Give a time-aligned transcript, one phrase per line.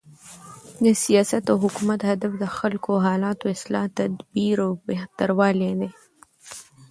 [0.83, 5.91] د سیاست او حکومت هدف د خلکو د حالاتو، اصلاح، تدبیر او بهتروالی دئ.